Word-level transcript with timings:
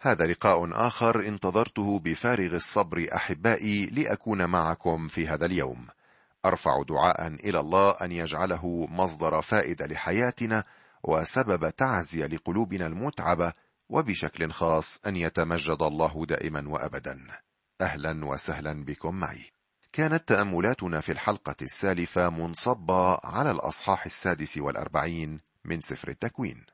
هذا 0.00 0.26
لقاء 0.26 0.86
آخر 0.86 1.20
انتظرته 1.20 1.98
بفارغ 1.98 2.54
الصبر 2.54 3.08
أحبائي 3.14 3.86
لأكون 3.86 4.44
معكم 4.44 5.08
في 5.08 5.28
هذا 5.28 5.46
اليوم. 5.46 5.86
أرفع 6.44 6.82
دعاء 6.82 7.26
إلى 7.26 7.60
الله 7.60 7.90
أن 7.90 8.12
يجعله 8.12 8.86
مصدر 8.90 9.40
فائدة 9.40 9.86
لحياتنا 9.86 10.64
وسبب 11.02 11.70
تعزية 11.70 12.26
لقلوبنا 12.26 12.86
المتعبة 12.86 13.52
وبشكل 13.88 14.52
خاص 14.52 15.00
أن 15.06 15.16
يتمجد 15.16 15.82
الله 15.82 16.26
دائما 16.26 16.68
وابدا. 16.68 17.26
أهلا 17.80 18.24
وسهلا 18.26 18.84
بكم 18.84 19.14
معي. 19.14 19.50
كانت 19.92 20.28
تأملاتنا 20.28 21.00
في 21.00 21.12
الحلقة 21.12 21.56
السالفة 21.62 22.30
منصبة 22.30 23.18
على 23.24 23.50
الأصحاح 23.50 24.06
السادس 24.06 24.58
والأربعين 24.58 25.40
من 25.64 25.80
سفر 25.80 26.08
التكوين. 26.08 26.64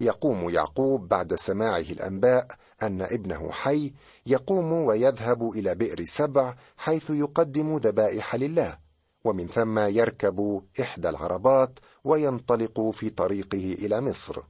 يقوم 0.00 0.50
يعقوب 0.50 1.08
بعد 1.08 1.34
سماعه 1.34 1.80
الأنباء 1.80 2.46
أن 2.82 3.02
ابنه 3.02 3.50
حي 3.50 3.92
يقوم 4.26 4.72
ويذهب 4.72 5.50
إلى 5.50 5.74
بئر 5.74 6.04
سبع 6.04 6.54
حيث 6.76 7.10
يقدم 7.10 7.76
ذبائح 7.76 8.34
لله 8.34 8.78
ومن 9.24 9.48
ثم 9.48 9.78
يركب 9.78 10.62
إحدى 10.80 11.08
العربات 11.08 11.78
وينطلق 12.04 12.90
في 12.90 13.10
طريقه 13.10 13.72
إلى 13.78 14.00
مصر. 14.00 14.42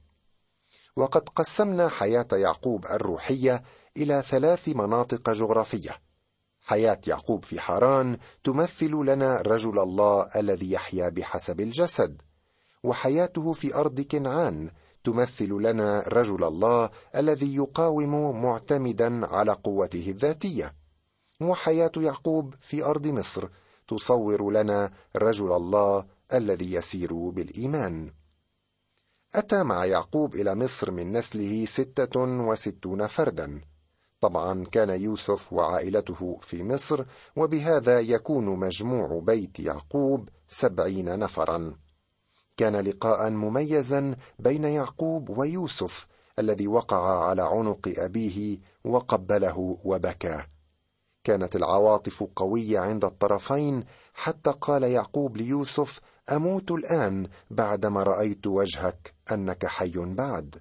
وقد 0.95 1.29
قسمنا 1.29 1.89
حياة 1.89 2.27
يعقوب 2.31 2.85
الروحية 2.85 3.63
إلى 3.97 4.23
ثلاث 4.29 4.69
مناطق 4.69 5.29
جغرافية. 5.29 6.01
حياة 6.61 6.99
يعقوب 7.07 7.45
في 7.45 7.59
حران 7.59 8.17
تمثل 8.43 8.91
لنا 8.91 9.41
رجل 9.41 9.79
الله 9.79 10.29
الذي 10.35 10.71
يحيا 10.71 11.09
بحسب 11.09 11.61
الجسد 11.61 12.21
وحياته 12.83 13.53
في 13.53 13.75
أرض 13.75 14.01
كنعان 14.01 14.71
تمثل 15.03 15.49
لنا 15.49 16.03
رجل 16.07 16.43
الله 16.43 16.89
الذي 17.15 17.55
يقاوم 17.55 18.41
معتمدا 18.41 19.25
على 19.27 19.51
قوته 19.51 20.09
الذاتية. 20.09 20.75
وحياة 21.41 21.91
يعقوب 21.97 22.53
في 22.59 22.83
أرض 22.83 23.07
مصر 23.07 23.47
تصور 23.87 24.51
لنا 24.51 24.91
رجل 25.15 25.51
الله 25.51 26.05
الذي 26.33 26.73
يسير 26.73 27.13
بالإيمان. 27.13 28.11
أتى 29.35 29.63
مع 29.63 29.85
يعقوب 29.85 30.35
إلى 30.35 30.55
مصر 30.55 30.91
من 30.91 31.11
نسله 31.11 31.65
ستة 31.65 32.19
وستون 32.21 33.07
فردا. 33.07 33.61
طبعا 34.21 34.65
كان 34.65 34.89
يوسف 34.89 35.53
وعائلته 35.53 36.37
في 36.41 36.63
مصر 36.63 37.05
وبهذا 37.35 37.99
يكون 37.99 38.45
مجموع 38.45 39.19
بيت 39.23 39.59
يعقوب 39.59 40.29
سبعين 40.47 41.19
نفرا. 41.19 41.75
كان 42.57 42.75
لقاء 42.75 43.29
مميزا 43.29 44.15
بين 44.39 44.63
يعقوب 44.63 45.37
ويوسف 45.37 46.07
الذي 46.39 46.67
وقع 46.67 47.23
على 47.29 47.41
عنق 47.41 47.93
أبيه 47.97 48.57
وقبله 48.83 49.77
وبكى. 49.83 50.43
كانت 51.23 51.55
العواطف 51.55 52.23
قوية 52.35 52.79
عند 52.79 53.05
الطرفين 53.05 53.83
حتى 54.13 54.51
قال 54.61 54.83
يعقوب 54.83 55.37
ليوسف 55.37 56.01
أموت 56.31 56.71
الآن 56.71 57.27
بعدما 57.51 58.03
رأيت 58.03 58.47
وجهك 58.47 59.13
أنك 59.31 59.65
حي 59.65 59.93
بعد. 59.97 60.55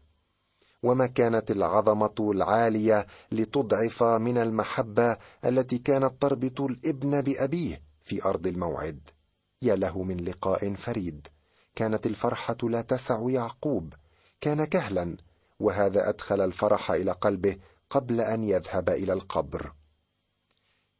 وما 0.82 1.06
كانت 1.06 1.50
العظمة 1.50 2.14
العالية 2.20 3.06
لتضعف 3.32 4.02
من 4.02 4.38
المحبة 4.38 5.16
التي 5.44 5.78
كانت 5.78 6.22
تربط 6.22 6.60
الابن 6.60 7.20
بأبيه 7.20 7.82
في 8.02 8.24
أرض 8.24 8.46
الموعد. 8.46 9.08
يا 9.62 9.76
له 9.76 10.02
من 10.02 10.16
لقاء 10.16 10.74
فريد. 10.74 11.28
كانت 11.76 12.06
الفرحة 12.06 12.56
لا 12.62 12.80
تسع 12.80 13.30
يعقوب. 13.30 13.94
كان 14.40 14.64
كهلا 14.64 15.16
وهذا 15.60 16.08
أدخل 16.08 16.40
الفرح 16.40 16.90
إلى 16.90 17.12
قلبه 17.12 17.56
قبل 17.90 18.20
أن 18.20 18.44
يذهب 18.44 18.90
إلى 18.90 19.12
القبر. 19.12 19.72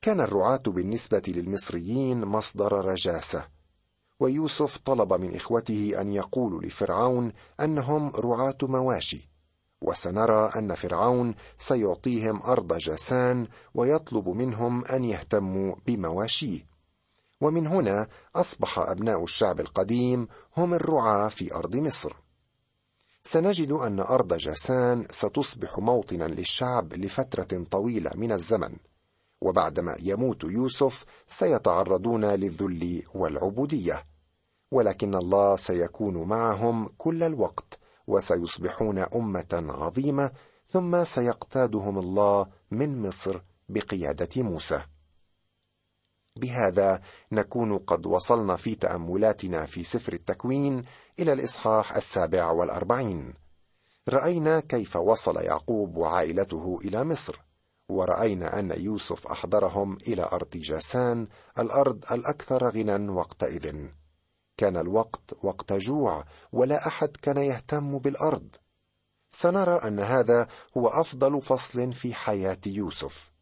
كان 0.03 0.21
الرعاة 0.21 0.63
بالنسبة 0.67 1.23
للمصريين 1.29 2.25
مصدر 2.25 2.73
رجاسة 2.73 3.49
ويوسف 4.21 4.79
طلب 4.79 5.13
من 5.13 5.35
إخوته 5.35 6.01
أن 6.01 6.13
يقولوا 6.13 6.63
لفرعون 6.63 7.33
أنهم 7.61 8.11
رعاة 8.11 8.59
مواشي 8.63 9.31
وسنرى 9.81 10.51
أن 10.57 10.75
فرعون 10.75 11.35
سيعطيهم 11.59 12.43
أرض 12.43 12.79
جاسان 12.79 13.49
ويطلب 13.75 14.29
منهم 14.29 14.85
أن 14.85 15.05
يهتموا 15.05 15.75
بمواشيه. 15.87 16.76
ومن 17.41 17.67
هنا 17.67 18.09
أصبح 18.37 18.79
أبناء 18.79 19.25
الشعب 19.25 19.61
القديم 19.61 20.29
هم 20.57 20.75
الرعاة 20.75 21.29
في 21.29 21.55
أرض 21.55 21.77
مصر. 21.77 22.13
سنجد 23.23 23.73
أن 23.73 24.01
أرض 24.01 24.35
جاسان 24.35 25.07
ستصبح 25.11 25.79
موطنا 25.79 26.25
للشعب 26.25 26.93
لفترة 26.95 27.65
طويلة 27.71 28.11
من 28.15 28.33
الزمن 28.33 28.77
وبعدما 29.41 29.97
يموت 30.01 30.45
يوسف 30.45 31.05
سيتعرضون 31.27 32.25
للذل 32.25 33.03
والعبودية 33.15 34.07
ولكن 34.71 35.15
الله 35.15 35.57
سيكون 35.57 36.29
معهم 36.29 36.89
كل 36.99 37.23
الوقت 37.23 37.79
وسيصبحون 38.07 38.99
أمة 38.99 39.65
عظيمة 39.69 40.31
ثم 40.67 41.05
سيقتادهم 41.05 41.99
الله 41.99 42.47
من 42.71 43.09
مصر 43.09 43.41
بقيادة 43.69 44.43
موسى. 44.43 44.83
بهذا 46.39 47.01
نكون 47.33 47.79
قد 47.79 48.07
وصلنا 48.07 48.57
في 48.57 48.75
تأملاتنا 48.75 49.67
في 49.67 49.85
سفر 49.85 50.13
التكوين 50.13 50.83
إلى 51.19 51.33
الإصحاح 51.33 51.97
السابع 51.97 52.51
والأربعين. 52.51 53.35
رأينا 54.09 54.61
كيف 54.61 54.97
وصل 54.97 55.37
يعقوب 55.37 55.97
وعائلته 55.97 56.79
إلى 56.85 57.05
مصر 57.05 57.41
ورأينا 57.89 58.59
أن 58.59 58.73
يوسف 58.77 59.27
أحضرهم 59.27 59.97
إلى 59.97 60.29
أرض 60.33 60.51
جاسان 60.51 61.27
الأرض 61.59 62.05
الأكثر 62.13 62.69
غنى 62.69 63.11
وقتئذ 63.11 63.87
كان 64.57 64.77
الوقت 64.77 65.37
وقت 65.43 65.73
جوع 65.73 66.25
ولا 66.53 66.87
أحد 66.87 67.09
كان 67.23 67.37
يهتم 67.37 67.99
بالأرض. 67.99 68.57
سنرى 69.31 69.75
أن 69.75 70.01
هذا 70.01 70.49
هو 70.77 70.89
أفضل 70.89 71.43
فصل 71.43 71.93
في 71.93 72.15
حياة 72.15 72.59
يوسف. 72.67 73.33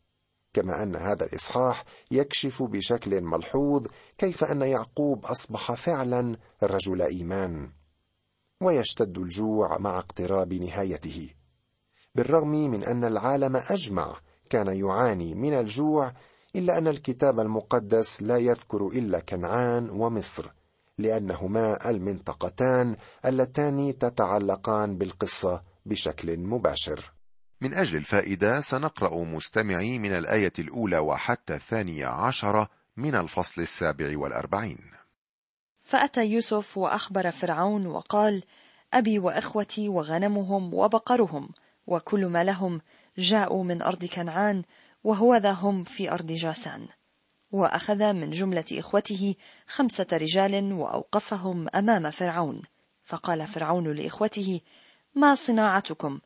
كما 0.54 0.82
أن 0.82 0.96
هذا 0.96 1.24
الإصحاح 1.24 1.84
يكشف 2.10 2.62
بشكل 2.62 3.20
ملحوظ 3.20 3.86
كيف 4.18 4.44
أن 4.44 4.62
يعقوب 4.62 5.24
أصبح 5.26 5.72
فعلا 5.72 6.36
رجل 6.62 7.02
إيمان 7.02 7.70
ويشتد 8.60 9.18
الجوع 9.18 9.78
مع 9.78 9.98
اقتراب 9.98 10.52
نهايته 10.54 11.30
بالرغم 12.14 12.50
من 12.50 12.84
أن 12.84 13.04
العالم 13.04 13.56
أجمع 13.56 14.16
كان 14.50 14.66
يعاني 14.66 15.34
من 15.34 15.54
الجوع 15.54 16.12
إلا 16.56 16.78
أن 16.78 16.88
الكتاب 16.88 17.40
المقدس 17.40 18.22
لا 18.22 18.36
يذكر 18.36 18.86
إلا 18.86 19.20
كنعان 19.20 19.90
ومصر 19.90 20.50
لأنهما 20.98 21.90
المنطقتان 21.90 22.96
اللتان 23.24 23.98
تتعلقان 23.98 24.98
بالقصة 24.98 25.62
بشكل 25.86 26.38
مباشر. 26.38 27.13
من 27.64 27.74
أجل 27.74 27.96
الفائدة 27.96 28.60
سنقرأ 28.60 29.24
مستمعي 29.24 29.98
من 29.98 30.16
الآية 30.16 30.52
الأولى 30.58 30.98
وحتى 30.98 31.54
الثانية 31.54 32.06
عشرة 32.06 32.70
من 32.96 33.14
الفصل 33.14 33.62
السابع 33.62 34.18
والأربعين. 34.18 34.78
فأتى 35.80 36.26
يوسف 36.26 36.78
وأخبر 36.78 37.30
فرعون 37.30 37.86
وقال 37.86 38.42
أبي 38.92 39.18
وإخوتي 39.18 39.88
وغنمهم 39.88 40.74
وبقرهم 40.74 41.48
وكل 41.86 42.26
ما 42.26 42.44
لهم 42.44 42.80
جاءوا 43.18 43.64
من 43.64 43.82
أرض 43.82 44.04
كنعان 44.04 44.62
وهو 45.04 45.34
ذا 45.36 45.52
هم 45.52 45.84
في 45.84 46.12
أرض 46.12 46.32
جاسان. 46.32 46.86
وأخذ 47.52 48.12
من 48.12 48.30
جملة 48.30 48.64
إخوته 48.72 49.34
خمسة 49.66 50.06
رجال 50.12 50.72
وأوقفهم 50.72 51.68
أمام 51.74 52.10
فرعون. 52.10 52.62
فقال 53.04 53.46
فرعون 53.46 53.92
لإخوته 53.92 54.60
ما 55.14 55.34
صناعتكم؟ 55.34 56.20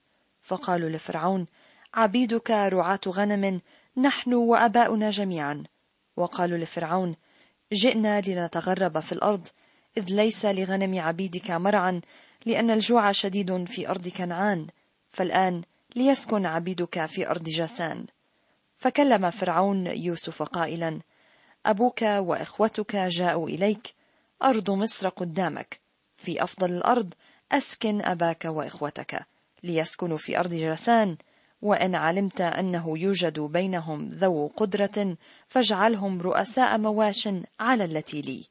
فقالوا 0.49 0.89
لفرعون 0.89 1.47
عبيدك 1.95 2.51
رعاة 2.51 3.01
غنم 3.07 3.61
نحن 3.97 4.35
وآباؤنا 4.35 5.11
جميعا. 5.11 5.65
وقالوا 6.17 6.59
لفرعون 6.59 7.17
جئنا 7.73 8.21
لنتغرب 8.21 9.01
في 9.01 9.13
الأرض 9.13 9.49
إذ 9.97 10.05
ليس 10.15 10.45
لغنم 10.45 11.01
عبيدك 11.01 11.51
مرعا 11.51 12.01
لأن 12.47 12.71
الجوع 12.71 13.13
شديد 13.13 13.65
في 13.65 13.89
أرض 13.89 14.09
كنعان 14.09 14.67
فالآن 15.11 15.63
ليسكن 15.97 16.47
عبيدك 16.47 17.07
في 17.07 17.31
أرض 17.31 17.45
جاسان. 17.45 18.07
فكلم 18.77 19.31
فرعون 19.31 19.87
يوسف 19.87 20.43
قائلا 20.43 21.01
أبوك 21.67 22.03
وإخوتك 22.03 22.97
جاءوا 22.97 23.49
إليك 23.49 23.95
أرض 24.43 24.71
مصر 24.71 25.09
قدامك 25.09 25.81
في 26.15 26.43
أفضل 26.43 26.73
الأرض 26.73 27.15
أسكن 27.53 28.03
أباك 28.03 28.45
وإخوتك. 28.45 29.27
ليسكنوا 29.63 30.19
في 30.19 30.39
أرض 30.39 30.55
جرسان 30.55 31.17
وإن 31.63 31.95
علمت 31.95 32.41
أنه 32.41 32.99
يوجد 32.99 33.41
بينهم 33.41 34.09
ذو 34.09 34.47
قدرة 34.57 35.17
فاجعلهم 35.49 36.21
رؤساء 36.23 36.79
مواش 36.79 37.29
على 37.61 37.85
التي 37.85 38.23
لي. 38.23 38.45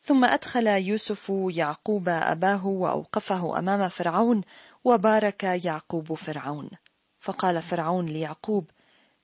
ثم 0.00 0.24
أدخل 0.24 0.66
يوسف 0.66 1.32
يعقوب 1.50 2.08
أباه 2.08 2.66
وأوقفه 2.66 3.58
أمام 3.58 3.88
فرعون 3.88 4.42
وبارك 4.84 5.44
يعقوب 5.44 6.14
فرعون. 6.14 6.70
فقال 7.20 7.62
فرعون 7.62 8.06
ليعقوب 8.06 8.70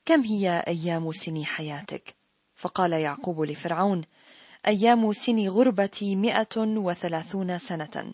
كم 0.07 0.21
هي 0.21 0.65
أيام 0.69 1.13
سن 1.13 1.45
حياتك؟ 1.45 2.15
فقال 2.55 2.93
يعقوب 2.93 3.41
لفرعون 3.41 4.03
أيام 4.67 5.13
سن 5.13 5.49
غربتي 5.49 6.17
مئة 6.17 6.59
وثلاثون 6.59 7.59
سنة. 7.59 8.13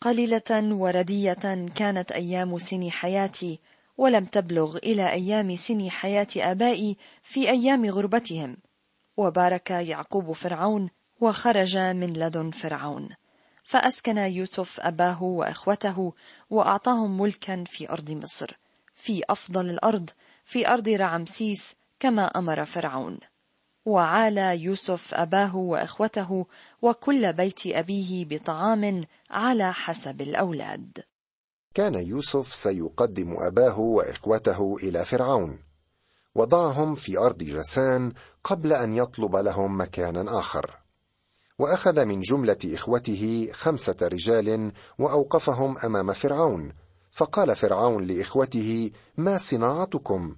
قليلة 0.00 0.74
وردية 0.74 1.66
كانت 1.76 2.12
أيام 2.12 2.58
سن 2.58 2.90
حياتي 2.90 3.60
ولم 3.96 4.24
تبلغ 4.24 4.76
إلى 4.76 5.12
أيام 5.12 5.56
سن 5.56 5.90
حياة 5.90 6.26
آبائي 6.36 6.96
في 7.22 7.50
أيام 7.50 7.84
غربتهم. 7.90 8.56
وبارك 9.16 9.70
يعقوب 9.70 10.32
فرعون 10.32 10.90
وخرج 11.20 11.78
من 11.78 12.12
لدن 12.12 12.50
فرعون. 12.50 13.08
فأسكن 13.64 14.18
يوسف 14.18 14.80
أباه 14.80 15.22
وإخوته 15.22 16.12
وأعطاهم 16.50 17.20
ملكا 17.20 17.64
في 17.66 17.90
أرض 17.90 18.10
مصر 18.10 18.58
في 18.94 19.22
أفضل 19.30 19.70
الأرض 19.70 20.10
في 20.44 20.68
أرض 20.68 20.88
رعمسيس 20.88 21.76
كما 22.00 22.26
أمر 22.26 22.64
فرعون. 22.64 23.18
وعالى 23.88 24.62
يوسف 24.62 25.14
أباه 25.14 25.56
وإخوته 25.56 26.46
وكل 26.82 27.32
بيت 27.32 27.66
أبيه 27.66 28.24
بطعام 28.24 29.04
على 29.30 29.72
حسب 29.72 30.20
الأولاد. 30.20 30.98
كان 31.74 31.94
يوسف 31.94 32.54
سيقدم 32.54 33.36
أباه 33.38 33.78
وإخوته 33.78 34.76
إلى 34.82 35.04
فرعون 35.04 35.58
وضعهم 36.34 36.94
في 36.94 37.18
أرض 37.18 37.38
جسان 37.38 38.12
قبل 38.44 38.72
أن 38.72 38.92
يطلب 38.92 39.36
لهم 39.36 39.80
مكانا 39.80 40.38
آخر. 40.38 40.78
وأخذ 41.58 42.04
من 42.04 42.20
جملة 42.20 42.58
إخوته 42.64 43.48
خمسة 43.52 43.96
رجال 44.02 44.72
وأوقفهم 44.98 45.78
أمام 45.78 46.12
فرعون 46.12 46.72
فقال 47.10 47.56
فرعون 47.56 48.06
لإخوته 48.06 48.90
ما 49.16 49.38
صناعتكم؟ 49.38 50.36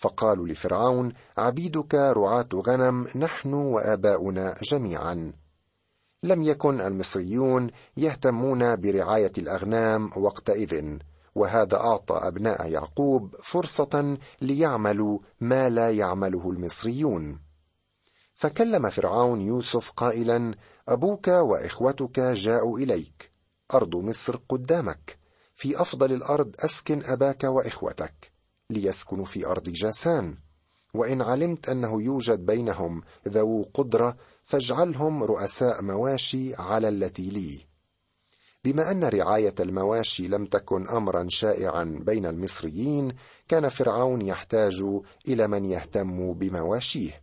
فقالوا 0.00 0.46
لفرعون 0.48 1.12
عبيدك 1.38 1.94
رعاة 1.94 2.48
غنم 2.54 3.06
نحن 3.16 3.54
وآباؤنا 3.54 4.54
جميعا. 4.62 5.32
لم 6.22 6.42
يكن 6.42 6.80
المصريون 6.80 7.70
يهتمون 7.96 8.76
برعاية 8.76 9.32
الأغنام 9.38 10.10
وقتئذ 10.16 10.98
وهذا 11.34 11.76
أعطى 11.76 12.14
أبناء 12.14 12.70
يعقوب 12.70 13.36
فرصة 13.42 14.18
ليعملوا 14.40 15.18
ما 15.40 15.68
لا 15.68 15.90
يعمله 15.90 16.50
المصريون. 16.50 17.40
فكلم 18.34 18.90
فرعون 18.90 19.40
يوسف 19.40 19.90
قائلا 19.90 20.54
أبوك 20.88 21.28
وإخوتك 21.28 22.20
جاءوا 22.20 22.78
إليك 22.78 23.32
أرض 23.74 23.96
مصر 23.96 24.40
قدامك 24.48 25.18
في 25.54 25.80
أفضل 25.80 26.12
الأرض 26.12 26.54
أسكن 26.58 27.04
أباك 27.04 27.44
وإخوتك. 27.44 28.37
ليسكنوا 28.70 29.24
في 29.24 29.46
أرض 29.46 29.68
جاسان. 29.68 30.36
وإن 30.94 31.22
علمت 31.22 31.68
أنه 31.68 32.02
يوجد 32.02 32.46
بينهم 32.46 33.02
ذو 33.28 33.66
قدرة 33.74 34.16
فاجعلهم 34.42 35.22
رؤساء 35.22 35.82
مواشي 35.82 36.54
على 36.54 36.88
التي 36.88 37.30
لي. 37.30 37.66
بما 38.64 38.90
أن 38.90 39.04
رعاية 39.04 39.54
المواشي 39.60 40.28
لم 40.28 40.46
تكن 40.46 40.88
امرا 40.88 41.26
شائعا 41.28 41.84
بين 41.84 42.26
المصريين 42.26 43.12
كان 43.48 43.68
فرعون 43.68 44.22
يحتاج 44.22 44.84
إلى 45.28 45.48
من 45.48 45.64
يهتم 45.64 46.32
بمواشيه. 46.32 47.22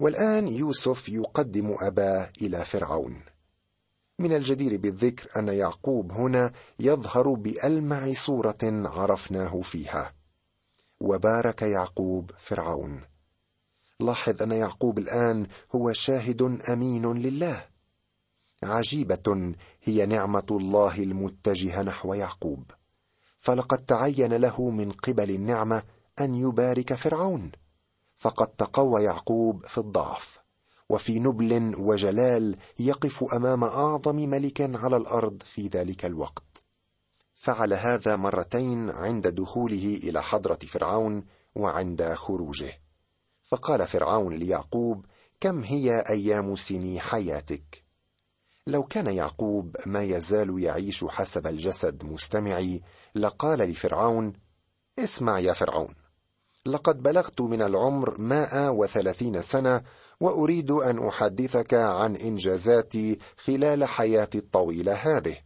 والآن 0.00 0.48
يوسف 0.48 1.08
يقدم 1.08 1.76
أباه 1.80 2.30
إلى 2.42 2.64
فرعون. 2.64 3.31
من 4.18 4.32
الجدير 4.32 4.76
بالذكر 4.76 5.40
أن 5.40 5.48
يعقوب 5.48 6.12
هنا 6.12 6.52
يظهر 6.78 7.32
بألمع 7.32 8.12
صورة 8.12 8.58
عرفناه 8.62 9.60
فيها. 9.60 10.14
وبارك 11.00 11.62
يعقوب 11.62 12.30
فرعون. 12.38 13.00
لاحظ 14.00 14.42
أن 14.42 14.52
يعقوب 14.52 14.98
الآن 14.98 15.46
هو 15.74 15.92
شاهد 15.92 16.42
أمين 16.68 17.12
لله. 17.12 17.66
عجيبة 18.62 19.54
هي 19.82 20.06
نعمة 20.06 20.46
الله 20.50 20.98
المتجهة 20.98 21.82
نحو 21.82 22.14
يعقوب. 22.14 22.70
فلقد 23.38 23.78
تعين 23.78 24.32
له 24.32 24.70
من 24.70 24.92
قبل 24.92 25.30
النعمة 25.30 25.82
أن 26.20 26.34
يبارك 26.34 26.94
فرعون. 26.94 27.52
فقد 28.16 28.46
تقوى 28.46 29.02
يعقوب 29.02 29.66
في 29.66 29.78
الضعف. 29.78 30.41
وفي 30.92 31.20
نبل 31.20 31.74
وجلال 31.78 32.56
يقف 32.78 33.34
أمام 33.34 33.64
أعظم 33.64 34.16
ملك 34.16 34.60
على 34.60 34.96
الأرض 34.96 35.42
في 35.42 35.68
ذلك 35.68 36.04
الوقت. 36.04 36.64
فعل 37.34 37.72
هذا 37.72 38.16
مرتين 38.16 38.90
عند 38.90 39.26
دخوله 39.28 40.00
إلى 40.02 40.22
حضرة 40.22 40.58
فرعون 40.66 41.24
وعند 41.54 42.12
خروجه. 42.14 42.80
فقال 43.42 43.86
فرعون 43.86 44.34
ليعقوب 44.34 45.06
كم 45.40 45.62
هي 45.62 46.00
أيام 46.08 46.56
سني 46.56 47.00
حياتك؟ 47.00 47.84
لو 48.66 48.82
كان 48.82 49.06
يعقوب 49.06 49.76
ما 49.86 50.02
يزال 50.02 50.62
يعيش 50.62 51.04
حسب 51.04 51.46
الجسد 51.46 52.04
مستمعي 52.04 52.82
لقال 53.14 53.58
لفرعون 53.58 54.32
اسمع 54.98 55.38
يا 55.38 55.52
فرعون. 55.52 55.94
لقد 56.66 57.02
بلغت 57.02 57.40
من 57.40 57.62
العمر 57.62 58.20
مائة 58.20 58.70
وثلاثين 58.70 59.42
سنة 59.42 59.82
وأريد 60.20 60.70
أن 60.70 61.06
أحدثك 61.06 61.74
عن 61.74 62.16
إنجازاتي 62.16 63.18
خلال 63.36 63.84
حياتي 63.84 64.38
الطويلة 64.38 64.92
هذه. 64.92 65.36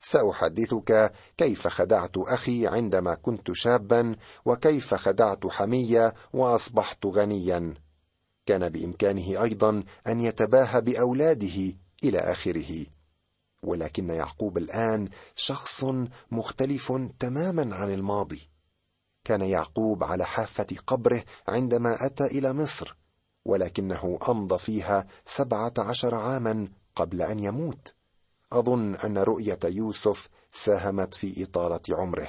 سأحدثك 0.00 1.12
كيف 1.36 1.68
خدعت 1.68 2.16
أخي 2.18 2.66
عندما 2.66 3.14
كنت 3.14 3.52
شابا 3.52 4.16
وكيف 4.44 4.94
خدعت 4.94 5.46
حمية 5.46 6.14
وأصبحت 6.32 7.06
غنيا. 7.06 7.74
كان 8.46 8.68
بإمكانه 8.68 9.42
أيضا 9.42 9.82
أن 10.06 10.20
يتباهى 10.20 10.80
بأولاده 10.80 11.74
إلى 12.04 12.18
آخره. 12.18 12.86
ولكن 13.62 14.08
يعقوب 14.08 14.58
الآن 14.58 15.08
شخص 15.36 15.84
مختلف 16.30 16.92
تماما 17.18 17.76
عن 17.76 17.90
الماضي. 17.94 18.53
كان 19.24 19.40
يعقوب 19.40 20.04
على 20.04 20.24
حافة 20.24 20.66
قبره 20.86 21.24
عندما 21.48 22.06
أتى 22.06 22.24
إلى 22.24 22.52
مصر 22.52 22.96
ولكنه 23.44 24.18
أمضى 24.28 24.58
فيها 24.58 25.06
سبعة 25.26 25.72
عشر 25.78 26.14
عاما 26.14 26.68
قبل 26.96 27.22
أن 27.22 27.38
يموت. 27.38 27.94
أظن 28.52 28.94
أن 28.94 29.18
رؤية 29.18 29.58
يوسف 29.64 30.28
ساهمت 30.52 31.14
في 31.14 31.42
إطالة 31.42 31.80
عمره. 31.90 32.28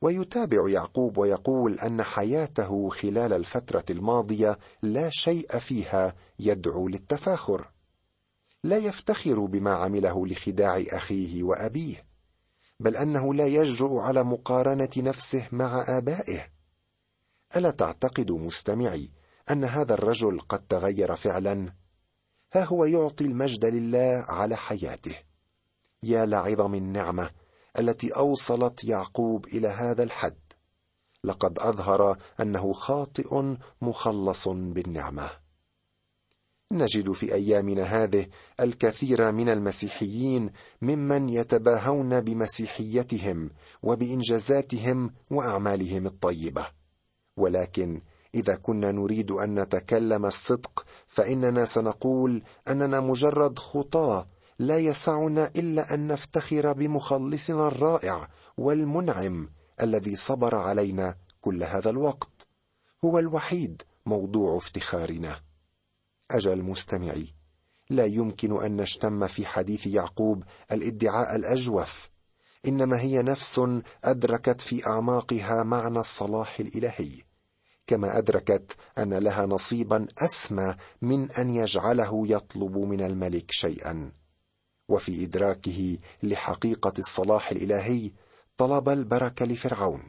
ويتابع 0.00 0.68
يعقوب 0.68 1.18
ويقول 1.18 1.78
أن 1.78 2.02
حياته 2.02 2.88
خلال 2.88 3.32
الفترة 3.32 3.84
الماضية 3.90 4.58
لا 4.82 5.10
شيء 5.10 5.58
فيها 5.58 6.14
يدعو 6.38 6.88
للتفاخر. 6.88 7.70
لا 8.64 8.76
يفتخر 8.76 9.44
بما 9.44 9.74
عمله 9.74 10.26
لخداع 10.26 10.84
أخيه 10.92 11.42
وأبيه. 11.42 12.05
بل 12.80 12.96
أنه 12.96 13.34
لا 13.34 13.46
يجرؤ 13.46 13.98
على 13.98 14.24
مقارنة 14.24 14.90
نفسه 14.96 15.48
مع 15.52 15.84
آبائه. 15.88 16.46
ألا 17.56 17.70
تعتقد 17.70 18.30
مستمعي 18.30 19.12
أن 19.50 19.64
هذا 19.64 19.94
الرجل 19.94 20.40
قد 20.40 20.66
تغير 20.66 21.16
فعلا؟ 21.16 21.72
ها 22.52 22.64
هو 22.64 22.84
يعطي 22.84 23.24
المجد 23.24 23.64
لله 23.64 24.24
على 24.28 24.56
حياته. 24.56 25.16
يا 26.02 26.26
لعظم 26.26 26.74
النعمة 26.74 27.30
التي 27.78 28.10
أوصلت 28.10 28.84
يعقوب 28.84 29.46
إلى 29.46 29.68
هذا 29.68 30.02
الحد. 30.02 30.38
لقد 31.24 31.58
أظهر 31.58 32.18
أنه 32.40 32.72
خاطئ 32.72 33.56
مخلص 33.82 34.48
بالنعمة. 34.48 35.45
نجد 36.72 37.12
في 37.12 37.34
أيامنا 37.34 37.82
هذه 37.82 38.26
الكثير 38.60 39.32
من 39.32 39.48
المسيحيين 39.48 40.50
ممن 40.82 41.28
يتباهون 41.28 42.20
بمسيحيتهم 42.20 43.50
وبإنجازاتهم 43.82 45.10
وأعمالهم 45.30 46.06
الطيبة. 46.06 46.66
ولكن 47.36 48.02
إذا 48.34 48.56
كنا 48.56 48.92
نريد 48.92 49.30
أن 49.30 49.60
نتكلم 49.60 50.26
الصدق 50.26 50.86
فإننا 51.06 51.64
سنقول 51.64 52.42
أننا 52.68 53.00
مجرد 53.00 53.58
خطاة 53.58 54.28
لا 54.58 54.78
يسعنا 54.78 55.50
إلا 55.56 55.94
أن 55.94 56.06
نفتخر 56.06 56.72
بمخلصنا 56.72 57.68
الرائع 57.68 58.28
والمنعم 58.56 59.50
الذي 59.82 60.16
صبر 60.16 60.54
علينا 60.54 61.16
كل 61.40 61.62
هذا 61.62 61.90
الوقت. 61.90 62.48
هو 63.04 63.18
الوحيد 63.18 63.82
موضوع 64.06 64.56
افتخارنا. 64.56 65.45
أجل 66.30 66.62
مستمعي 66.62 67.34
لا 67.90 68.04
يمكن 68.04 68.64
أن 68.64 68.76
نشتم 68.76 69.26
في 69.26 69.46
حديث 69.46 69.86
يعقوب 69.86 70.44
الادعاء 70.72 71.36
الأجوف 71.36 72.10
إنما 72.66 73.00
هي 73.00 73.22
نفس 73.22 73.60
أدركت 74.04 74.60
في 74.60 74.86
أعماقها 74.86 75.62
معنى 75.62 75.98
الصلاح 75.98 76.60
الإلهي 76.60 77.22
كما 77.86 78.18
أدركت 78.18 78.76
أن 78.98 79.14
لها 79.14 79.46
نصيبا 79.46 80.06
أسمى 80.18 80.74
من 81.02 81.32
أن 81.32 81.54
يجعله 81.54 82.24
يطلب 82.28 82.76
من 82.78 83.00
الملك 83.00 83.50
شيئا. 83.50 84.12
وفي 84.88 85.24
إدراكه 85.24 85.98
لحقيقة 86.22 86.92
الصلاح 86.98 87.50
الإلهي 87.50 88.12
طلب 88.56 88.88
البركة 88.88 89.44
لفرعون 89.46 90.02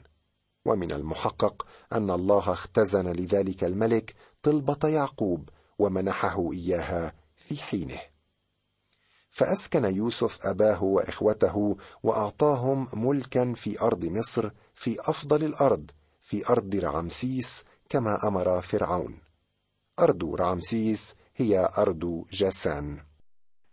ومن 0.66 0.92
المحقق 0.92 1.66
أن 1.94 2.10
الله 2.12 2.52
اختزن 2.52 3.08
لذلك 3.08 3.64
الملك 3.64 4.16
طلبة 4.42 4.90
يعقوب 4.90 5.50
ومنحه 5.80 6.52
إياها 6.52 7.14
في 7.36 7.64
حينه. 7.64 8.00
فأسكن 9.30 9.86
يوسف 9.86 10.46
أباه 10.46 10.84
وإخوته 10.84 11.78
وأعطاهم 12.04 12.88
ملكا 12.94 13.54
في 13.54 13.82
أرض 13.82 14.06
مصر 14.06 14.52
في 14.74 15.00
أفضل 15.00 15.44
الأرض 15.44 15.92
في 16.22 16.50
أرض 16.50 16.76
رعمسيس 16.76 17.66
كما 17.90 18.28
أمر 18.28 18.62
فرعون. 18.62 19.18
أرض 20.00 20.36
رعمسيس 20.36 21.16
هي 21.36 21.70
أرض 21.78 22.26
جاسان. 22.32 22.98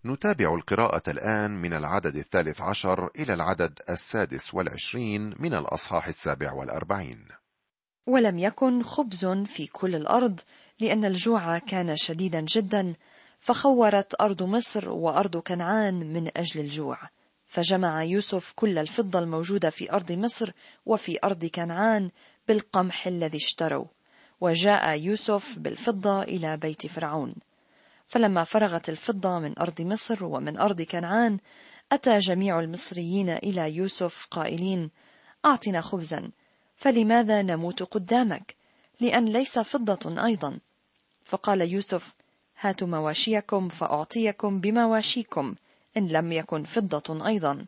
نتابع 0.04 0.54
القراءة 0.54 1.10
الآن 1.10 1.50
من 1.50 1.72
العدد 1.72 2.16
الثالث 2.16 2.60
عشر 2.60 3.10
إلى 3.16 3.34
العدد 3.34 3.80
السادس 3.90 4.54
والعشرين 4.54 5.34
من 5.38 5.54
الأصحاح 5.54 6.08
السابع 6.08 6.52
والأربعين. 6.52 7.28
ولم 8.06 8.38
يكن 8.38 8.82
خبز 8.82 9.26
في 9.26 9.66
كل 9.66 9.94
الأرض 9.94 10.40
لأن 10.80 11.04
الجوع 11.04 11.58
كان 11.58 11.96
شديدا 11.96 12.40
جدا 12.40 12.92
فخورت 13.40 14.20
أرض 14.20 14.42
مصر 14.42 14.88
وأرض 14.88 15.36
كنعان 15.36 15.94
من 15.94 16.30
أجل 16.36 16.60
الجوع. 16.60 16.98
فجمع 17.46 18.02
يوسف 18.02 18.52
كل 18.56 18.78
الفضة 18.78 19.18
الموجودة 19.18 19.70
في 19.70 19.92
أرض 19.92 20.12
مصر 20.12 20.52
وفي 20.86 21.18
أرض 21.24 21.44
كنعان 21.44 22.10
بالقمح 22.48 23.06
الذي 23.06 23.36
اشتروا 23.36 23.86
وجاء 24.40 24.98
يوسف 24.98 25.58
بالفضة 25.58 26.22
إلى 26.22 26.56
بيت 26.56 26.86
فرعون. 26.86 27.34
فلما 28.06 28.44
فرغت 28.44 28.88
الفضة 28.88 29.38
من 29.38 29.58
أرض 29.58 29.80
مصر 29.80 30.24
ومن 30.24 30.58
أرض 30.58 30.82
كنعان 30.82 31.38
أتى 31.92 32.18
جميع 32.18 32.60
المصريين 32.60 33.30
إلى 33.30 33.76
يوسف 33.76 34.26
قائلين 34.30 34.90
أعطنا 35.44 35.80
خبزا 35.80 36.30
فلماذا 36.76 37.42
نموت 37.42 37.82
قدامك؟ 37.82 38.56
لأن 39.00 39.24
ليس 39.24 39.58
فضة 39.58 40.24
أيضا. 40.24 40.58
فقال 41.24 41.72
يوسف 41.72 42.14
هاتوا 42.60 42.88
مواشيكم 42.88 43.68
فأعطيكم 43.68 44.60
بمواشيكم 44.60 45.54
إن 45.96 46.08
لم 46.08 46.32
يكن 46.32 46.64
فضة 46.64 47.26
أيضا. 47.26 47.66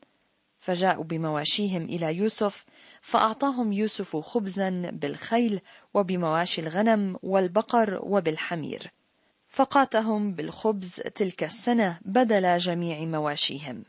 فجاءوا 0.61 1.04
بمواشيهم 1.04 1.85
إلى 1.85 2.16
يوسف 2.16 2.64
فأعطاهم 3.00 3.73
يوسف 3.73 4.16
خبزا 4.16 4.90
بالخيل 4.92 5.61
وبمواشي 5.95 6.61
الغنم 6.61 7.16
والبقر 7.23 8.00
وبالحمير. 8.02 8.92
فقاتهم 9.47 10.33
بالخبز 10.33 10.95
تلك 10.95 11.45
السنة 11.45 11.99
بدل 12.04 12.56
جميع 12.56 13.00
مواشيهم. 13.00 13.85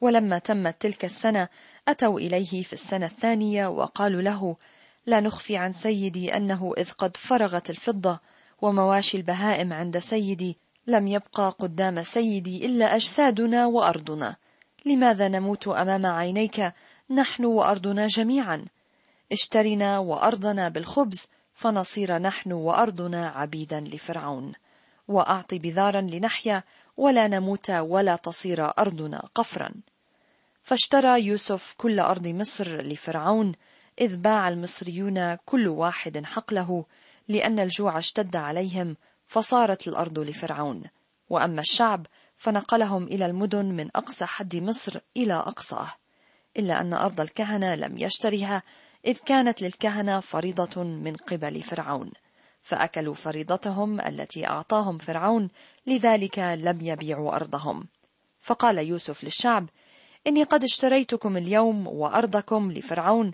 ولما 0.00 0.38
تمت 0.38 0.80
تلك 0.80 1.04
السنة 1.04 1.48
أتوا 1.88 2.20
إليه 2.20 2.62
في 2.62 2.72
السنة 2.72 3.06
الثانية 3.06 3.66
وقالوا 3.66 4.22
له 4.22 4.56
لا 5.08 5.20
نخفي 5.20 5.56
عن 5.56 5.72
سيدي 5.72 6.36
أنه 6.36 6.72
إذ 6.78 6.90
قد 6.90 7.16
فرغت 7.16 7.70
الفضة 7.70 8.20
ومواشي 8.62 9.16
البهائم 9.16 9.72
عند 9.72 9.98
سيدي 9.98 10.56
لم 10.86 11.08
يبقى 11.08 11.54
قدام 11.58 12.02
سيدي 12.02 12.66
إلا 12.66 12.96
أجسادنا 12.96 13.66
وأرضنا. 13.66 14.36
لماذا 14.86 15.28
نموت 15.28 15.68
أمام 15.68 16.06
عينيك؟ 16.06 16.72
نحن 17.10 17.44
وأرضنا 17.44 18.06
جميعا. 18.06 18.64
اشترنا 19.32 19.98
وأرضنا 19.98 20.68
بالخبز 20.68 21.26
فنصير 21.54 22.18
نحن 22.18 22.52
وأرضنا 22.52 23.28
عبيدا 23.28 23.80
لفرعون. 23.80 24.52
وأعط 25.08 25.54
بذارا 25.54 26.00
لنحيا 26.00 26.62
ولا 26.96 27.28
نموت 27.28 27.70
ولا 27.70 28.16
تصير 28.16 28.70
أرضنا 28.78 29.28
قفرا. 29.34 29.70
فاشترى 30.62 31.22
يوسف 31.22 31.74
كل 31.78 32.00
أرض 32.00 32.28
مصر 32.28 32.82
لفرعون 32.82 33.52
إذ 34.00 34.16
باع 34.16 34.48
المصريون 34.48 35.34
كل 35.34 35.68
واحد 35.68 36.24
حقله 36.24 36.84
لأن 37.28 37.60
الجوع 37.60 37.98
اشتد 37.98 38.36
عليهم 38.36 38.96
فصارت 39.26 39.88
الأرض 39.88 40.18
لفرعون. 40.18 40.82
وأما 41.30 41.60
الشعب 41.60 42.06
فنقلهم 42.36 43.04
إلى 43.04 43.26
المدن 43.26 43.64
من 43.64 43.88
أقصى 43.96 44.24
حد 44.24 44.56
مصر 44.56 45.00
إلى 45.16 45.34
أقصاه. 45.34 45.92
إلا 46.56 46.80
أن 46.80 46.94
أرض 46.94 47.20
الكهنة 47.20 47.74
لم 47.74 47.98
يشترها 47.98 48.62
إذ 49.06 49.18
كانت 49.26 49.62
للكهنة 49.62 50.20
فريضة 50.20 50.82
من 50.82 51.16
قبل 51.16 51.62
فرعون. 51.62 52.10
فأكلوا 52.62 53.14
فريضتهم 53.14 54.00
التي 54.00 54.46
أعطاهم 54.46 54.98
فرعون 54.98 55.48
لذلك 55.86 56.38
لم 56.38 56.80
يبيعوا 56.80 57.36
أرضهم. 57.36 57.86
فقال 58.40 58.78
يوسف 58.78 59.24
للشعب 59.24 59.68
إني 60.26 60.42
قد 60.42 60.64
اشتريتكم 60.64 61.36
اليوم 61.36 61.86
وأرضكم 61.86 62.72
لفرعون 62.72 63.32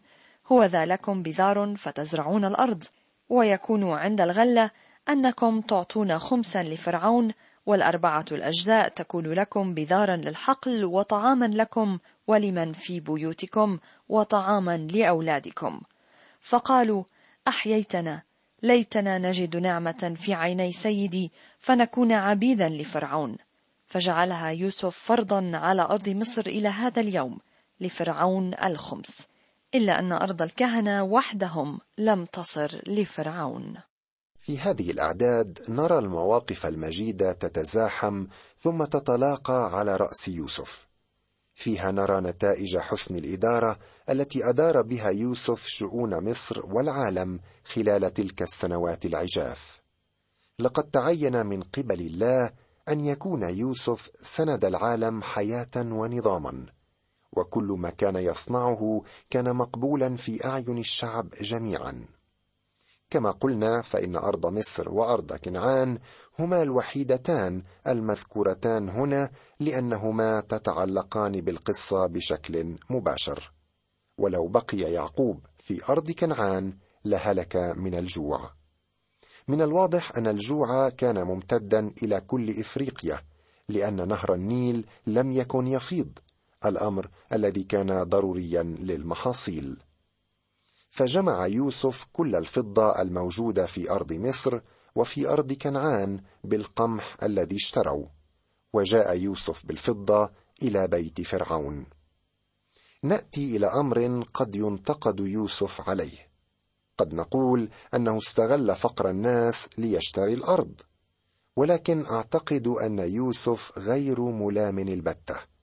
هو 0.52 0.64
ذا 0.64 0.84
لكم 0.84 1.22
بذار 1.22 1.74
فتزرعون 1.76 2.44
الأرض 2.44 2.84
ويكون 3.28 3.92
عند 3.92 4.20
الغلة 4.20 4.70
أنكم 5.08 5.60
تعطون 5.60 6.18
خمسا 6.18 6.62
لفرعون 6.62 7.32
والأربعة 7.66 8.24
الأجزاء 8.32 8.88
تكون 8.88 9.32
لكم 9.32 9.74
بذارا 9.74 10.16
للحقل 10.16 10.84
وطعاما 10.84 11.46
لكم 11.46 11.98
ولمن 12.26 12.72
في 12.72 13.00
بيوتكم 13.00 13.78
وطعاما 14.08 14.76
لأولادكم. 14.76 15.80
فقالوا 16.40 17.04
أحييتنا 17.48 18.22
ليتنا 18.62 19.18
نجد 19.18 19.56
نعمة 19.56 20.14
في 20.16 20.34
عيني 20.34 20.72
سيدي 20.72 21.32
فنكون 21.58 22.12
عبيدا 22.12 22.68
لفرعون. 22.68 23.36
فجعلها 23.86 24.48
يوسف 24.48 24.98
فرضا 24.98 25.50
على 25.54 25.82
أرض 25.82 26.08
مصر 26.08 26.46
إلى 26.46 26.68
هذا 26.68 27.00
اليوم 27.00 27.38
لفرعون 27.80 28.54
الخمس. 28.64 29.33
إلا 29.74 29.98
أن 29.98 30.12
أرض 30.12 30.42
الكهنة 30.42 31.02
وحدهم 31.02 31.80
لم 31.98 32.24
تصر 32.24 32.80
لفرعون. 32.86 33.74
في 34.38 34.58
هذه 34.58 34.90
الأعداد 34.90 35.58
نرى 35.68 35.98
المواقف 35.98 36.66
المجيدة 36.66 37.32
تتزاحم 37.32 38.26
ثم 38.58 38.84
تتلاقى 38.84 39.78
على 39.78 39.96
رأس 39.96 40.28
يوسف. 40.28 40.88
فيها 41.54 41.92
نرى 41.92 42.20
نتائج 42.20 42.78
حسن 42.78 43.16
الإدارة 43.16 43.78
التي 44.10 44.48
أدار 44.48 44.82
بها 44.82 45.08
يوسف 45.08 45.66
شؤون 45.66 46.30
مصر 46.30 46.66
والعالم 46.66 47.40
خلال 47.64 48.14
تلك 48.14 48.42
السنوات 48.42 49.04
العجاف. 49.04 49.80
لقد 50.58 50.84
تعين 50.84 51.46
من 51.46 51.62
قبل 51.62 52.00
الله 52.00 52.50
أن 52.88 53.00
يكون 53.00 53.42
يوسف 53.42 54.10
سند 54.22 54.64
العالم 54.64 55.22
حياة 55.22 55.76
ونظاما. 55.76 56.66
وكل 57.36 57.64
ما 57.78 57.90
كان 57.90 58.16
يصنعه 58.16 59.02
كان 59.30 59.56
مقبولا 59.56 60.16
في 60.16 60.46
أعين 60.46 60.78
الشعب 60.78 61.30
جميعا. 61.40 62.04
كما 63.10 63.30
قلنا 63.30 63.82
فإن 63.82 64.16
أرض 64.16 64.46
مصر 64.46 64.88
وأرض 64.88 65.32
كنعان 65.32 65.98
هما 66.38 66.62
الوحيدتان 66.62 67.62
المذكورتان 67.86 68.88
هنا 68.88 69.30
لأنهما 69.60 70.40
تتعلقان 70.40 71.40
بالقصة 71.40 72.06
بشكل 72.06 72.76
مباشر. 72.90 73.52
ولو 74.18 74.48
بقي 74.48 74.78
يعقوب 74.78 75.46
في 75.56 75.80
أرض 75.88 76.10
كنعان 76.10 76.78
لهلك 77.04 77.56
من 77.56 77.94
الجوع. 77.94 78.50
من 79.48 79.62
الواضح 79.62 80.16
أن 80.16 80.26
الجوع 80.26 80.88
كان 80.88 81.24
ممتدا 81.24 81.92
إلى 82.02 82.20
كل 82.20 82.50
إفريقيا 82.60 83.20
لأن 83.68 84.08
نهر 84.08 84.34
النيل 84.34 84.86
لم 85.06 85.32
يكن 85.32 85.66
يفيض. 85.66 86.18
الأمر 86.66 87.08
الذي 87.32 87.62
كان 87.62 88.02
ضروريا 88.02 88.62
للمحاصيل. 88.62 89.76
فجمع 90.90 91.46
يوسف 91.46 92.06
كل 92.12 92.36
الفضة 92.36 93.02
الموجودة 93.02 93.66
في 93.66 93.90
أرض 93.90 94.12
مصر 94.12 94.60
وفي 94.94 95.28
أرض 95.28 95.52
كنعان 95.52 96.20
بالقمح 96.44 97.16
الذي 97.22 97.56
اشتروا 97.56 98.06
وجاء 98.72 99.16
يوسف 99.16 99.66
بالفضة 99.66 100.30
إلى 100.62 100.88
بيت 100.88 101.20
فرعون. 101.20 101.86
نأتي 103.02 103.56
إلى 103.56 103.66
أمر 103.66 104.24
قد 104.34 104.56
ينتقد 104.56 105.20
يوسف 105.20 105.88
عليه. 105.88 106.28
قد 106.98 107.14
نقول 107.14 107.68
أنه 107.94 108.18
استغل 108.18 108.76
فقر 108.76 109.10
الناس 109.10 109.68
ليشتري 109.78 110.34
الأرض 110.34 110.80
ولكن 111.56 112.06
أعتقد 112.06 112.66
أن 112.66 112.98
يوسف 112.98 113.78
غير 113.78 114.20
ملام 114.20 114.78
البتة. 114.78 115.53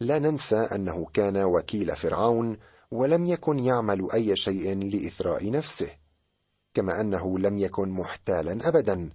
لا 0.00 0.18
ننسى 0.18 0.56
أنه 0.56 1.06
كان 1.12 1.36
وكيل 1.36 1.96
فرعون 1.96 2.56
ولم 2.90 3.24
يكن 3.24 3.58
يعمل 3.58 4.10
أي 4.12 4.36
شيء 4.36 4.78
لإثراء 4.84 5.50
نفسه 5.50 5.90
كما 6.74 7.00
أنه 7.00 7.38
لم 7.38 7.58
يكن 7.58 7.88
محتالا 7.88 8.68
ابدا 8.68 9.10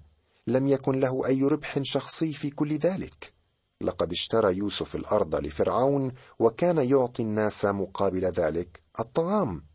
لم 0.48 0.68
يكن 0.68 1.00
له 1.00 1.26
أي 1.26 1.44
ربح 1.44 1.80
شخصي 1.82 2.34
في 2.34 2.50
كل 2.50 2.78
ذلك. 2.78 3.34
لقد 3.82 4.12
اشترى 4.12 4.58
يوسف 4.58 4.96
الأرض 4.96 5.36
لفرعون 5.36 6.12
وكان 6.40 6.78
يعطي 6.78 7.24
الناس 7.24 7.66
مقابل 7.66 8.26
ذلك 8.26 8.82
الطعام. 9.00 9.66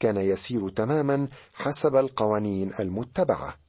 كان 0.00 0.16
يسير 0.16 0.68
تماما 0.68 1.28
حسب 1.52 1.96
القوانين 1.96 2.72
المتبعة. 2.80 3.61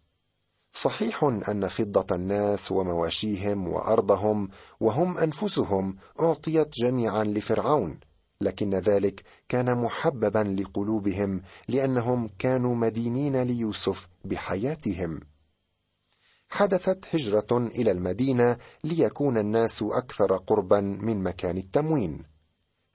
صحيح 0.74 1.24
أن 1.24 1.68
فضة 1.68 2.15
الناس 2.15 2.72
ومواشيهم 2.72 3.68
وأرضهم 3.68 4.50
وهم 4.80 5.18
أنفسهم 5.18 5.96
أعطيت 6.20 6.70
جميعا 6.74 7.24
لفرعون 7.24 8.00
لكن 8.42 8.75
ذلك 8.75 9.24
كان 9.50 9.77
محببا 9.77 10.56
لقلوبهم 10.60 11.42
لأنهم 11.68 12.30
كانوا 12.39 12.75
مدينين 12.75 13.42
ليوسف 13.42 14.10
بحياتهم. 14.25 15.20
حدثت 16.50 17.15
هجرة 17.15 17.58
إلى 17.58 17.92
المدينة 17.92 18.58
ليكون 18.84 19.38
الناس 19.38 19.84
أكثر 19.84 20.38
قربا 20.38 20.82
من 20.82 21.24
مكان 21.24 21.58
التموين. 21.58 22.24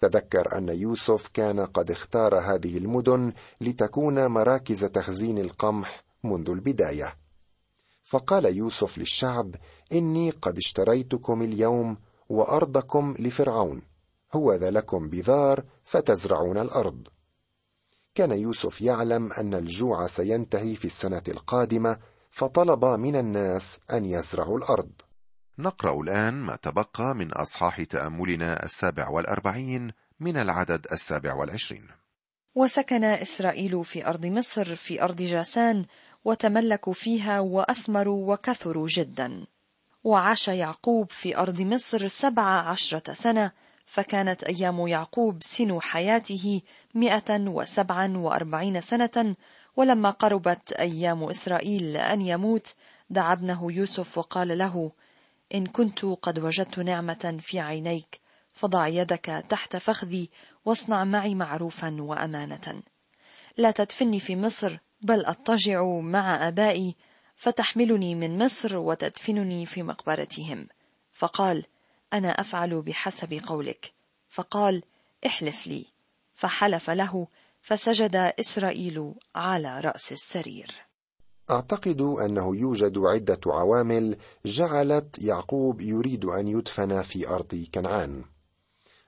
تذكر 0.01 0.59
أن 0.59 0.69
يوسف 0.69 1.29
كان 1.29 1.61
قد 1.61 1.91
اختار 1.91 2.39
هذه 2.39 2.79
المدن 2.79 3.33
لتكون 3.61 4.27
مراكز 4.27 4.85
تخزين 4.85 5.39
القمح 5.39 6.05
منذ 6.25 6.51
البداية. 6.51 7.28
فقال 8.09 8.57
يوسف 8.57 8.99
للشعب 8.99 9.55
إني 9.93 10.31
قد 10.31 10.59
اشتريتكم 10.59 11.43
اليوم 11.43 11.97
وأرضكم 12.29 13.15
لفرعون 13.19 13.83
هو 14.33 14.55
ذا 14.55 14.71
لكم 14.71 15.09
بذار 15.09 15.65
فتزرعون 15.85 16.59
الأرض. 16.59 17.09
كان 18.15 18.31
يوسف 18.31 18.81
يعلم 18.81 19.33
أن 19.33 19.55
الجوع 19.55 20.07
سينتهي 20.07 20.75
في 20.75 20.85
السنة 20.85 21.23
القادمة 21.29 21.99
فطلب 22.31 22.85
من 22.85 23.17
الناس 23.17 23.81
أن 23.93 24.05
يزرعوا 24.05 24.59
الأرض. 24.59 24.93
نقرأ 25.59 26.01
الآن 26.01 26.35
ما 26.35 26.57
تبقى 26.57 27.15
من 27.15 27.33
أصحاح 27.33 27.83
تأملنا 27.83 28.65
السابع 28.65 29.09
والأربعين 29.09 29.93
من 30.21 30.37
العدد 30.37 30.87
السابع 30.93 31.35
والعشرين. 31.35 31.89
وسكن 32.55 33.05
إسرائيل 33.05 33.85
في 33.85 34.07
أرض 34.07 34.27
مصر 34.27 34.75
في 34.77 35.03
أرض 35.03 35.23
جاسان 35.23 35.87
وتملكوا 36.29 36.93
فيها 36.93 37.41
وأثمروا 37.41 38.33
وكثروا 38.33 38.87
جدا. 38.91 39.47
وعاش 40.05 40.49
يعقوب 40.49 41.11
في 41.11 41.37
أرض 41.37 41.61
مصر 41.61 42.07
سبع 42.07 42.43
عشرة 42.43 43.13
سنة 43.13 43.53
فكانت 43.87 44.45
أيام 44.45 44.87
يعقوب 44.89 45.43
سن 45.43 45.81
حياته 45.81 46.61
مئة 46.95 47.41
وسبعا 47.41 48.17
وأربعين 48.17 48.81
سنة 48.81 49.37
ولما 49.77 50.11
قربت 50.11 50.73
أيام 50.73 51.25
إسرائيل 51.25 51.97
أن 51.97 52.21
يموت 52.21 52.75
دعا 53.11 53.33
ابنه 53.33 53.73
يوسف 53.73 54.19
وقال 54.19 54.59
له 54.59 54.93
إن 55.55 55.67
كنت 55.67 56.05
قد 56.05 56.39
وجدت 56.39 56.79
نعمة 56.79 57.39
في 57.41 57.61
عينيك 57.61 58.21
فضع 58.55 58.89
يدك 58.89 59.45
تحت 59.49 59.77
فخذي 59.77 60.31
واصنع 60.65 61.05
معي 61.05 61.35
معروفا 61.35 61.97
وأمانة. 62.01 62.83
لا 63.57 63.71
تدفني 63.71 64.21
في 64.21 64.37
مصر 64.37 64.79
بل 65.01 65.27
أضطجع 65.27 65.85
مع 65.85 66.49
آبائي 66.49 66.97
فتحملني 67.37 68.15
من 68.15 68.39
مصر 68.39 68.77
وتدفنني 68.77 69.67
في 69.67 69.83
مقبرتهم. 69.83 70.69
فقال 71.13 71.65
أنا 72.13 72.29
أفعل 72.29 72.83
بحسب 72.83 73.41
قولك. 73.47 73.93
فقال 74.29 74.83
احلف 75.27 75.67
لي. 75.67 75.87
فحلف 76.35 76.91
له 76.91 77.27
فسجد 77.63 78.17
إسرائيل 78.17 79.15
على 79.35 79.81
رأس 79.81 80.13
السرير. 80.13 80.71
أعتقد 81.51 82.01
أنه 82.01 82.57
يوجد 82.57 82.99
عدة 82.99 83.41
عوامل 83.47 84.17
جعلت 84.45 85.19
يعقوب 85.19 85.81
يريد 85.81 86.25
أن 86.25 86.49
يدفن 86.49 87.03
في 87.03 87.29
أرض 87.29 87.67
كنعان. 87.75 88.25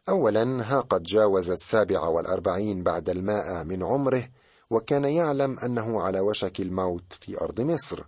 أولا 0.08 0.42
ها 0.42 0.80
قد 0.80 1.02
جاوز 1.02 1.50
السابع 1.50 2.00
والأربعين 2.00 2.82
بعد 2.82 3.10
الماء 3.10 3.64
من 3.64 3.82
عمره 3.82 4.28
وكان 4.70 5.04
يعلم 5.04 5.58
أنه 5.58 6.00
على 6.00 6.20
وشك 6.20 6.60
الموت 6.60 7.12
في 7.12 7.40
أرض 7.40 7.60
مصر 7.60 8.04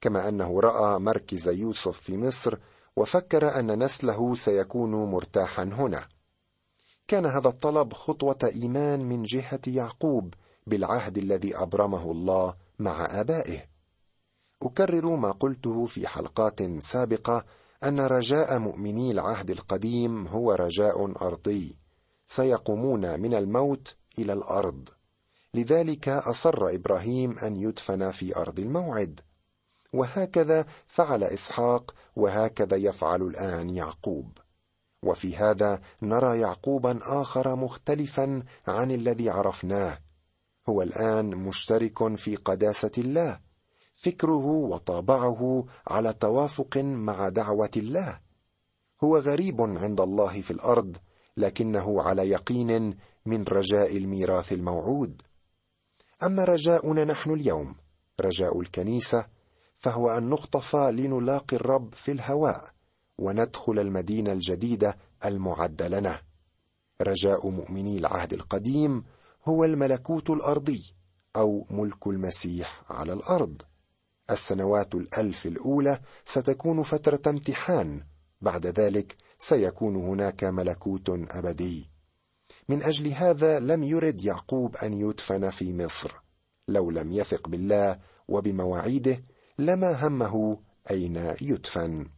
كما 0.00 0.28
أنه 0.28 0.60
رأى 0.60 0.98
مركز 0.98 1.48
يوسف 1.48 2.00
في 2.00 2.16
مصر 2.16 2.58
وفكر 2.96 3.58
أن 3.58 3.82
نسله 3.82 4.34
سيكون 4.34 4.90
مرتاحا 4.90 5.62
هنا. 5.62 6.08
كان 7.08 7.26
هذا 7.26 7.48
الطلب 7.48 7.92
خطوة 7.92 8.38
إيمان 8.54 9.00
من 9.00 9.22
جهة 9.22 9.60
يعقوب 9.66 10.34
بالعهد 10.66 11.18
الذي 11.18 11.56
أبرمه 11.56 12.10
الله 12.10 12.54
مع 12.78 13.20
آبائه. 13.20 13.64
أكرر 14.62 15.16
ما 15.16 15.30
قلته 15.30 15.86
في 15.86 16.08
حلقات 16.08 16.62
سابقة 16.82 17.44
أن 17.84 18.00
رجاء 18.00 18.58
مؤمني 18.58 19.10
العهد 19.10 19.50
القديم 19.50 20.26
هو 20.26 20.52
رجاء 20.52 21.26
أرضي 21.26 21.78
سيقومون 22.26 23.20
من 23.20 23.34
الموت 23.34 23.96
إلى 24.18 24.32
الأرض. 24.32 24.88
لذلك 25.54 26.08
أصر 26.08 26.68
إبراهيم 26.68 27.38
أن 27.38 27.56
يدفن 27.56 28.10
في 28.10 28.36
أرض 28.36 28.58
الموعد. 28.58 29.20
وهكذا 29.92 30.66
فعل 30.86 31.24
إسحاق 31.24 31.94
وهكذا 32.16 32.76
يفعل 32.76 33.22
الآن 33.22 33.70
يعقوب. 33.70 34.38
وفي 35.02 35.36
هذا 35.36 35.80
نرى 36.02 36.40
يعقوبا 36.40 36.98
آخر 37.02 37.56
مختلفا 37.56 38.42
عن 38.66 38.90
الذي 38.90 39.30
عرفناه. 39.30 39.98
هو 40.68 40.82
الآن 40.82 41.26
مشترك 41.26 42.16
في 42.16 42.36
قداسة 42.36 42.92
الله. 42.98 43.40
فكره 43.94 44.46
وطابعه 44.46 45.64
على 45.86 46.12
توافق 46.12 46.76
مع 46.76 47.28
دعوة 47.28 47.70
الله. 47.76 48.20
هو 49.04 49.18
غريب 49.18 49.60
عند 49.60 50.00
الله 50.00 50.40
في 50.40 50.50
الأرض 50.50 50.96
لكنه 51.36 52.02
على 52.02 52.30
يقين 52.30 52.96
من 53.26 53.44
رجاء 53.44 53.96
الميراث 53.96 54.52
الموعود. 54.52 55.22
أما 56.22 56.44
رجاؤنا 56.44 57.04
نحن 57.04 57.30
اليوم 57.30 57.74
رجاء 58.20 58.60
الكنيسة 58.60 59.26
فهو 59.74 60.10
أن 60.10 60.30
نخطف 60.30 60.76
لنلاقي 60.76 61.56
الرب 61.56 61.94
في 61.94 62.12
الهواء 62.12 62.70
وندخل 63.18 63.78
المدينة 63.78 64.32
الجديدة 64.32 64.96
المعده 65.24 65.88
لنا 65.88 66.22
رجاء 67.00 67.48
مؤمني 67.48 67.98
العهد 67.98 68.32
القديم 68.32 69.04
هو 69.44 69.64
الملكوت 69.64 70.30
الأرضي 70.30 70.94
أو 71.36 71.66
ملك 71.70 72.06
المسيح 72.06 72.82
على 72.90 73.12
الأرض. 73.12 73.62
السنوات 74.30 74.94
الألف 74.94 75.46
الأولى 75.46 76.00
ستكون 76.26 76.82
فترة 76.82 77.30
امتحان 77.30 78.04
بعد 78.40 78.66
ذلك 78.66 79.16
سيكون 79.38 79.96
هناك 79.96 80.44
ملكوت 80.44 81.10
أبدي. 81.10 81.91
من 82.68 82.82
أجل 82.82 83.08
هذا 83.08 83.60
لم 83.60 83.82
يرد 83.82 84.24
يعقوب 84.24 84.76
أن 84.76 84.94
يدفن 84.94 85.50
في 85.50 85.74
مصر. 85.74 86.12
لو 86.68 86.90
لم 86.90 87.12
يثق 87.12 87.48
بالله 87.48 87.98
وبمواعيده 88.28 89.24
لما 89.58 90.06
همه 90.06 90.58
أين 90.90 91.34
يدفن. 91.40 92.08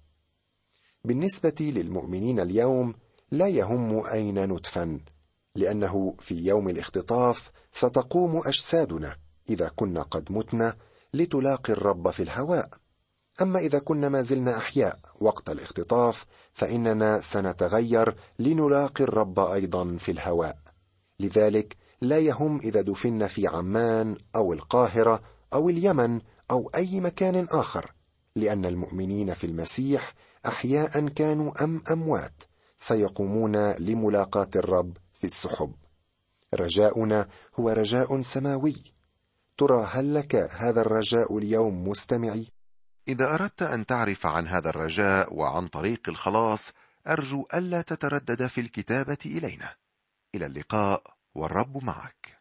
بالنسبة 1.04 1.54
للمؤمنين 1.61 2.40
اليوم 2.40 2.94
لا 3.30 3.48
يهم 3.48 4.07
أين 4.07 4.52
ندفن 4.52 5.00
لأنه 5.54 6.14
في 6.18 6.35
يوم 6.35 6.68
الاختطاف 6.68 7.52
ستقوم 7.72 8.37
أجسادنا 8.46 9.16
إذا 9.50 9.68
كنا 9.76 10.02
قد 10.02 10.33
متنا 10.33 10.76
لتلاقي 11.14 11.72
الرب 11.72 12.11
في 12.11 12.22
الهواء. 12.22 12.83
أما 13.42 13.58
إذا 13.58 13.78
كنا 13.78 14.08
ما 14.08 14.22
زلنا 14.22 14.56
أحياء 14.56 14.98
وقت 15.20 15.50
الاختطاف 15.50 16.26
فإننا 16.52 17.20
سنتغير 17.20 18.16
لنلاقي 18.38 19.04
الرب 19.04 19.38
أيضا 19.38 19.96
في 19.96 20.10
الهواء. 20.12 20.58
لذلك 21.20 21.76
لا 22.00 22.18
يهم 22.18 22.58
إذا 22.58 22.80
دفن 22.80 23.26
في 23.26 23.46
عمان 23.46 24.16
أو 24.36 24.52
القاهرة 24.52 25.22
أو 25.52 25.68
اليمن 25.68 26.20
أو 26.50 26.70
أي 26.74 27.00
مكان 27.00 27.46
آخر 27.50 27.92
لأن 28.36 28.64
المؤمنين 28.64 29.34
في 29.34 29.46
المسيح 29.46 30.14
احياء 30.46 31.08
كانوا 31.08 31.64
أم 31.64 31.82
أموات 31.90 32.42
سيقومون 32.78 33.70
لملاقاة 33.72 34.50
الرب 34.56 34.96
في 35.14 35.24
السحب. 35.24 35.74
رجاؤنا 36.54 37.28
هو 37.54 37.68
رجاء 37.70 38.20
سماوي. 38.20 38.76
ترى 39.56 39.86
هل 39.90 40.14
لك 40.14 40.34
هذا 40.34 40.80
الرجاء 40.80 41.38
اليوم 41.38 41.88
مستمعي؟ 41.88 42.53
إذا 43.08 43.34
أردت 43.34 43.62
أن 43.62 43.86
تعرف 43.86 44.26
عن 44.26 44.48
هذا 44.48 44.68
الرجاء 44.68 45.34
وعن 45.34 45.68
طريق 45.68 46.08
الخلاص 46.08 46.72
أرجو 47.06 47.46
ألا 47.54 47.82
تتردد 47.82 48.46
في 48.46 48.60
الكتابة 48.60 49.18
إلينا. 49.26 49.76
إلى 50.34 50.46
اللقاء 50.46 51.02
والرب 51.34 51.84
معك. 51.84 52.38